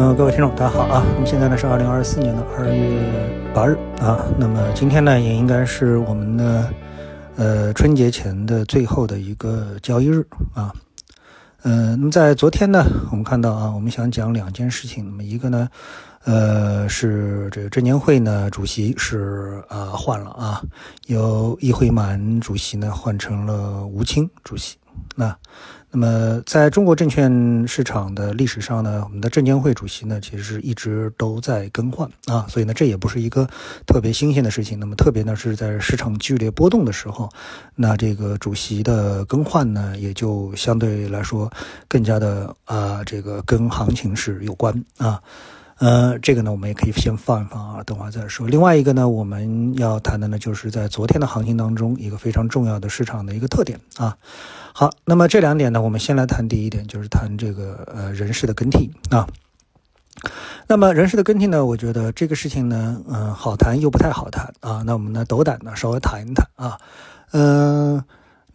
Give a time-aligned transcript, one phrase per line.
[0.00, 1.04] 嗯，各位听众，大家好啊！
[1.14, 4.24] 那么现在呢是二零二四年的二月八日啊。
[4.38, 6.72] 那么今天呢也应该是我们的
[7.34, 10.24] 呃春节前的最后的一个交易日
[10.54, 10.72] 啊。
[11.62, 15.04] 呃，那么在昨天呢，我们看到啊，我们想讲两件事情。
[15.04, 15.68] 那么一个呢，
[16.22, 20.62] 呃，是这个证监会呢主席是啊换了啊，
[21.08, 24.76] 由易会满主席呢换成了吴清主席。
[25.16, 25.36] 那
[25.90, 33.48] 那么，在中国证券市场的历史上呢，我们的证监会主席呢，其实是一直都在更换啊，所以呢，这也不是一个
[33.86, 34.78] 特别新鲜的事情。
[34.78, 37.26] 那么，特别呢是在市场剧烈波动的时候，
[37.74, 41.50] 那这个主席的更换呢，也就相对来说
[41.88, 45.18] 更加的啊，这个跟行情是有关啊。
[45.78, 48.48] 呃，这个呢，我们也可以先放一放啊，等会儿再说。
[48.48, 54.16] 另外一个呢，我们要谈的呢，就是在昨天的行情当中，一个非常重要的市场的一个特点啊。
[54.72, 59.26] 好，那么这两点呢，我们先来谈第一点，就是谈这个呃人事的更替啊。
[60.66, 64.82] 那么人事的更替呢，我觉得这个事情呢，嗯，好谈又不太好谈啊。
[64.84, 66.78] 那我们呢，斗胆呢，稍微谈一谈啊，
[67.32, 68.02] 嗯。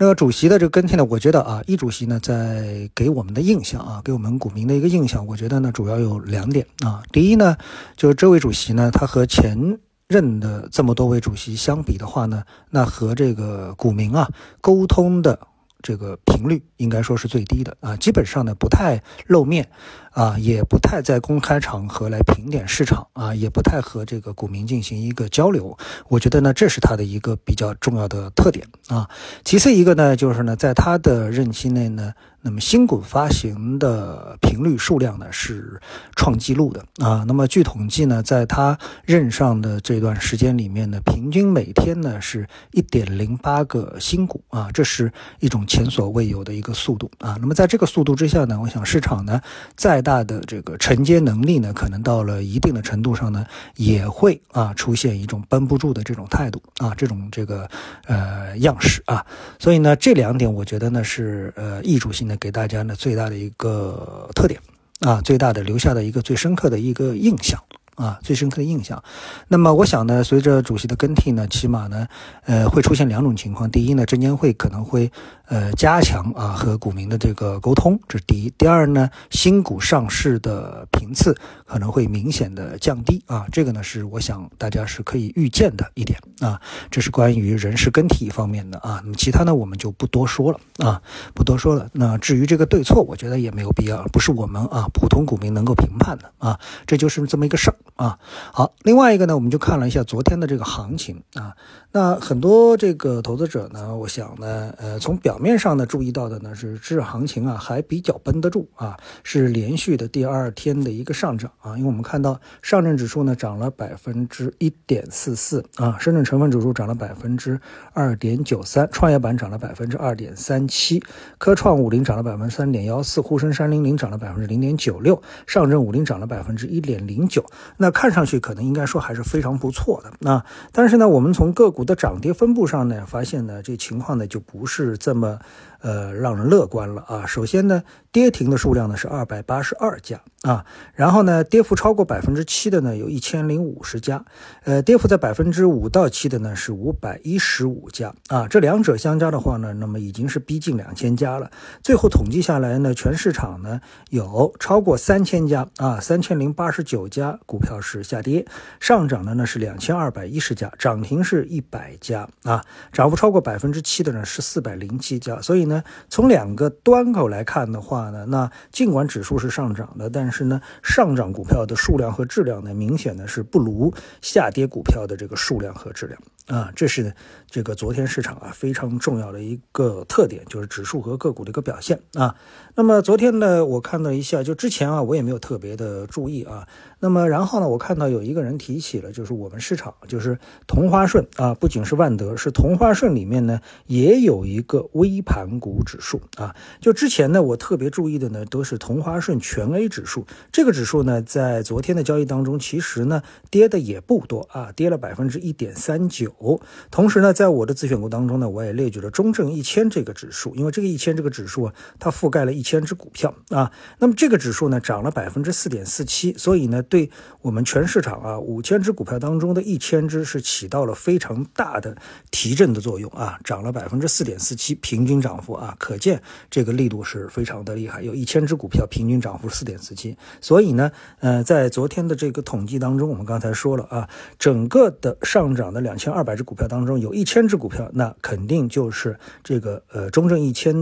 [0.04, 7.02] 那个主席的这个更替呢，我觉得啊，易主席呢在给我们的印象啊，给我们股民的一个印象，我觉得呢主要有两点啊。
[7.14, 7.56] 第一呢，
[7.96, 9.80] 就是这位主席呢，他和前
[10.10, 14.30] 任的这么多位主席相比的话呢，那和这个股民啊
[14.60, 15.40] 沟通的
[15.82, 19.66] 这个频率应该说是最低的啊，基本上呢不太露面。
[20.14, 25.78] 啊，也不太在公开场合来评点市场啊，也不太和这个股民进行一个交流。
[26.08, 29.10] 我觉得呢，这是他的一个比较重要的特点啊。
[29.44, 35.82] 其次一个呢，就是呢，在他的任期内呢，那么新股发行的频率数量呢是
[36.16, 37.24] 创纪录的啊。
[37.28, 47.36] 那么据统计呢，在他任上的这段时间里面呢，平均每天呢是一点零八个新股啊，这是一种前所未有的一个速度啊。
[47.42, 49.42] 那么在这个速度之下呢，我想市场呢
[49.76, 53.46] 在大的这个承接能力呢，可能到了一定的程度上呢，
[53.78, 57.68] 也会啊出现一种绷不住的这种态度啊，这种这个
[58.06, 59.26] 呃样式啊，
[59.58, 64.60] 所以呢，这两点我觉得呢是呃易主性的给大家呢最大的一个特点
[65.00, 67.58] 啊，最大的留下的一个最深刻的一个印象。
[67.96, 69.02] 啊，最深刻的印象。
[69.48, 72.08] 那么，我想呢，随着主席的更替呢，起码呢，
[72.46, 73.70] 呃，会出现两种情况。
[73.70, 75.12] 第一呢，证监会可能会
[75.48, 78.50] 呃加强啊和股民的这个沟通，这是第一。
[78.58, 86.60] 第二呢，新股上市的频次可能会明显的降低啊，这个呢是我想大家是可以预见的一点啊。
[86.90, 89.00] 这是关于人事更替方面的啊。
[89.04, 91.02] 那么其他呢，我们就不多说了啊，
[91.34, 91.90] 不多说了。
[91.94, 96.60] 那至于这个对错，我觉得也没有必要，不是我们啊普通股民能够评判的啊。
[96.88, 97.76] 这就是这么一个事儿。
[97.96, 98.18] 啊，
[98.52, 101.56] 好，另外一个呢，我们就看了一下昨天的这个行情啊。
[101.92, 111.78] 那很多这个投资者呢，我想呢，呃，从表面上呢注意到的呢是，这行情啊还比较绷得住啊，是连续的第二天的一个上涨啊。
[111.78, 117.60] 因为我们看到上证指数呢涨了百分之一点四四啊，深圳成分指数涨了百分之
[117.94, 121.04] 二点九三，创业板涨了百分之二点三七，
[121.38, 127.46] 科创五零涨了百分之三点幺四，沪深三零零涨了百分之零点九六，上证五零涨了百分之一点零九。
[127.78, 130.12] 那看上去可能应该说还是非常不错的。
[130.20, 135.40] 那但是呢，我们从个股的涨跌分布上呢，发现呢，这情况呢就不是这么。
[135.84, 137.26] 呃，让人乐观了啊！
[137.26, 144.24] 首先呢，跌停的数量呢是二百八十二家啊，然后呢，跌幅超过百分之七的呢有一千零五十家，
[144.64, 151.52] 呃，跌幅在百分之五到七的呢是五百一十五家啊，这两者相加的话呢，那么已经是逼近两千家了。
[151.82, 158.46] 最后统计下来呢，全市场呢有超过三千家啊，三千零八十九家股票是下跌，
[158.80, 165.82] 上涨的呢是两千二百一十家，涨停是一百家啊，涨幅超过百分之七的呢是四百零七家，所以呢。
[166.10, 177.16] 从两个端口来看的话呢，那尽管指数是上涨的，但是呢，上涨股票的数量和质量呢，明显呢是不如下跌股票的这个数量和质量啊，这是
[177.50, 182.36] 这个昨天市场啊非常重要的一个特点，就是指数和个股的一个表现啊。
[182.76, 186.68] 那么昨天呢，我看了一下，就之前啊，我也没有特别的注意啊。
[187.00, 196.56] 那么然后呢，我看到有一个人提起了，就是我们市场，就是同花顺啊，不仅是万德，是同花顺里面呢也有一个微盘股指数啊。
[196.80, 206.62] 就之前呢，我特别注意的呢都是同花顺全 A 指数，这个指数呢在昨天的交易当中，其实呢跌的也不多啊，跌了百分之一点三九。
[206.92, 213.72] 同时呢，在我的自选股当中呢，我也列举了中证一千这个指数，因为这个一千这个指数啊，它覆盖了一千只股票啊。
[214.00, 216.82] 那么这个指数呢涨了百分之四点四七，所以呢。
[216.84, 217.10] 对
[217.44, 221.96] 我们全市场啊五千只股票当中的一千只是起到了非常大的
[222.32, 228.02] 提振的作用啊，涨了百分之四点四七，平均涨幅啊，可见这个力度是非常的厉害。
[228.02, 240.74] 有一千只股票平均涨幅四点四七，所以呢，呃，在昨天的这个统计当中，我们刚才说了啊，整个的上涨的两千二百只股票当中，有一千只股票，那肯定就是这个呃中证一千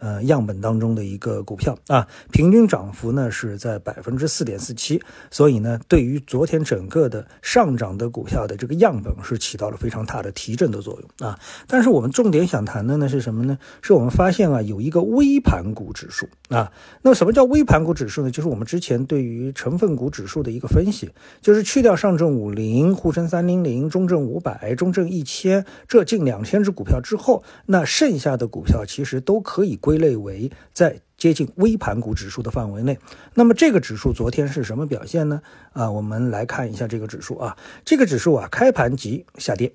[0.00, 5.02] 呃样本当中的一个股票啊，平均涨幅呢是在百分之四点四七，
[5.32, 11.40] 所以呢，对对于昨天整个的上涨的股票的这个样本是起到了非常大的提振的作用啊。
[11.66, 13.56] 但是我们重点想谈的呢是什么呢？
[13.80, 16.70] 是我们发现啊有一个微盘股指数啊。
[17.00, 18.30] 那什么叫微盘股指数呢？
[18.30, 21.08] 就是我们之前对于成分股指数的一个分析，
[21.40, 32.98] 就是去掉上证五零、沪深三零零、中证五百、中证一千这近两千只股票之后，那剩下的股票其实都可以归类为在接近微盘股指数的范围内。
[33.34, 35.42] 那么这个指数昨天是什么表现呢？
[35.72, 39.72] 啊，我们来看一下这个指数啊，这个指数啊开盘即下跌。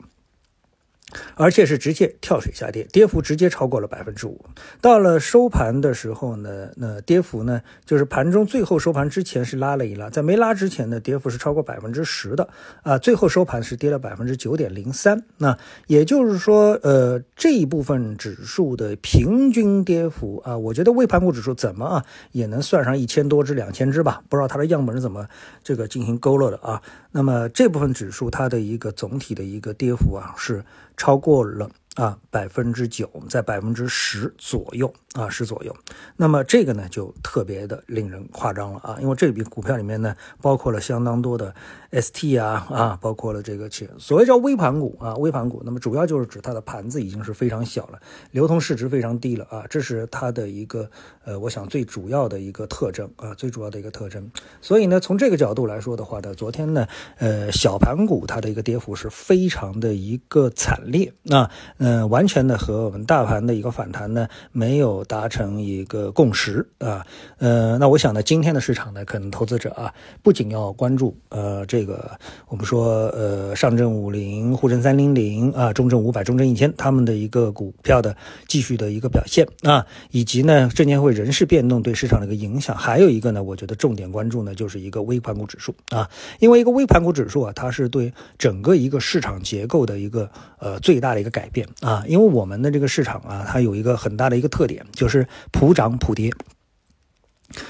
[1.35, 4.43] 而且是直接跳水下跌，跌幅直接超过了百分之五。
[4.79, 12.49] 到了收盘的时候呢，那跌幅呢，就是盘中最后收盘之前是拉了一拉，在没拉之前呢，跌幅是超过百分之十的
[12.83, 12.97] 啊。
[12.97, 15.23] 最后收盘是跌了百分之九点零三。
[15.37, 24.21] 那也就是说，呃，这一部分指数的平均跌幅啊，我觉得微盘股指数怎么啊也能算上一千多只、两千只吧？
[24.29, 25.27] 不知道它的样本是怎么
[25.63, 26.81] 这个进行勾勒的啊？
[27.11, 30.63] 那么这部分指数它的一个总体的一个跌幅啊是。
[31.01, 31.67] 超过了。
[31.95, 35.75] 啊，百分之九，在百分之十左右啊，十左右。
[36.15, 41.53] 那么这个呢，就特别的令人夸张了啊，因为这笔股票里面呢，包括了相当多的
[41.91, 45.61] ST 啊啊，包括了这个所谓叫微盘股啊，微盘股。
[45.65, 47.99] 那么主要就是指它的盘子已经是非常小了，
[48.31, 50.89] 流通市值非常低了啊，这是它的一个
[51.25, 54.29] 呃，我想最主要的一个特征啊，最主要的一个特征。
[54.61, 56.87] 所以呢，从这个角度来说的话呢，昨天呢，
[57.17, 61.51] 呃，小盘股它的一个跌幅是非常的一个惨烈啊。
[61.77, 67.05] 嗯，完全的和我们大盘的一个反弹呢没有达成一个共识啊。
[67.37, 72.11] 呃，那我想呢，今天的市场呢，可能投资者啊，不仅要关注呃这个
[72.47, 78.15] 我们说呃上证五零、沪深三零零啊、中证五百、中证一千他们的一个股票的
[78.47, 82.75] 继续的一个表现啊，以及呢证监会人事变动对市场的一个影响。
[82.75, 86.09] 还有一个呢，我觉得重点关注呢，就是一个微盘股指数啊，
[86.39, 91.67] 因为一个微盘股指数啊，它是对整个一个市场结构的一个呃最大的一个改变。
[91.81, 96.31] 啊，因为我们的这个市场啊，它有一个很大的一个特点，就是普涨普跌。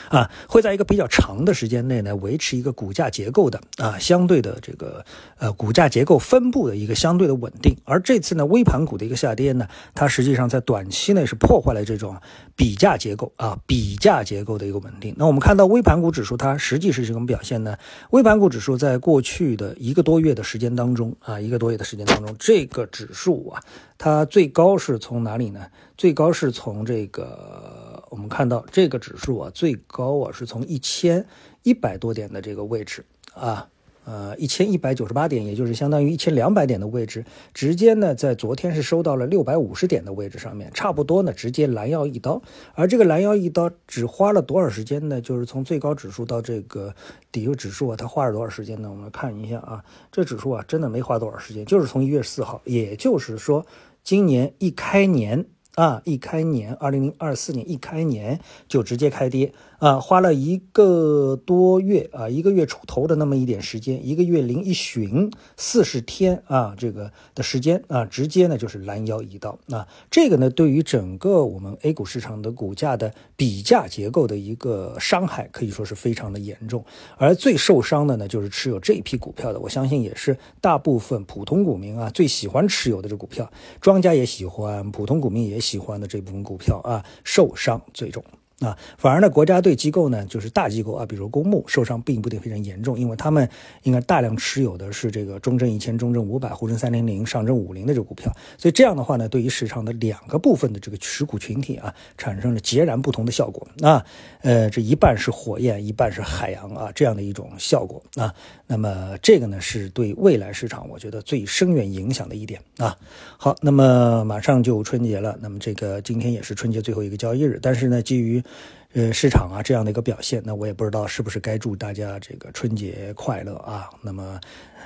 [0.09, 5.03] 啊，会在一个比较长的时间内呢，维持一个股价结构的啊相对的这个
[5.37, 7.75] 呃股价结构分布的一个相对的稳定。
[7.85, 12.15] 而这次呢，微盘股的一个下跌呢，它实际上在短期内是破坏了这种
[12.55, 15.15] 比价结构啊比价结构的一个稳定。
[15.17, 17.77] 那我们看到微盘股指数它实际是什么表现呢？
[18.11, 23.61] 微盘股指数在过去的一个多月的时间当中啊，一个多月的时间当中，这个指数啊，
[23.97, 25.65] 它最高是从哪里呢？
[25.97, 27.80] 最高是从这个。
[28.11, 31.25] 我们看到这个指数啊，最高啊是从一千
[31.63, 33.69] 一百多点的这个位置啊，
[34.03, 37.23] 呃一千一百九十八点，也就是相当于一千两百点的位置，
[37.53, 42.41] 直接呢在昨天是收到了六百五十点的位置上面，差不多呢直接拦腰一刀。
[42.73, 45.21] 而这个拦腰一刀只花了多少时间呢？
[45.21, 46.93] 就是从最高指数到这个
[47.31, 48.89] 底部指数啊，它花了多少时间呢？
[48.91, 49.81] 我们看一下啊，
[50.11, 53.65] 这指数啊真的没花多少时间，就是从一月四号，也就是说
[54.03, 55.45] 今年一开年。
[55.75, 59.53] 啊，一开年，二零零二四年一开年就直接开跌。
[59.81, 69.57] 啊，花了一个多月啊，一个月出头的那么一点时间，一个月零一旬四十天啊，这个的时间啊，直接呢就是拦腰一刀。
[69.65, 76.85] 那这个呢，对于整个我们 A 股市场的股价的比价结构的一个伤害，可以说是非常的严重。
[77.17, 88.23] 而最受伤的呢，就是持有这一批股票的，我相信也是大部分普通股民啊最喜欢持有的这股票，庄家也喜欢，普通股民也喜欢的这部分股票啊，受伤最重。
[88.61, 93.49] 啊，反而呢，国家队机构呢，就是大机构啊，比如公募受伤并不一定非常严重，因为他们
[93.83, 103.67] 应该大量持有的是这个中证一千、中证五百、沪深三零零、上证五零的这个股票，所以这样的话呢，对于市场的两个部分的这个持股群体啊，产生了截然不同的效果。
[103.81, 104.05] 啊，
[104.41, 108.03] 呃，这一半是火焰，一半是海洋啊，这样的一种效果。
[108.15, 108.31] 啊，
[108.67, 112.95] 那么这个呢，是对未来市场我觉得最深远影响的一点啊。
[113.37, 118.43] 好，那么马上就春节了，那么这个今天也是春节最后一个交易日，但是呢，基于
[118.93, 123.89] 呃，市场啊这样的一个表现，那我也不知道是不是该祝大家这个春节快乐啊。
[124.01, 124.39] 那么，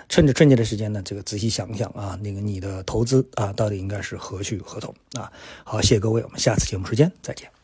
[0.07, 5.31] 趁着春节的时间呢，这个仔细想想啊，那个你的投资啊，到底应该是何去何从啊？
[5.63, 7.54] 好，谢谢各位，我们下次节目时间再见。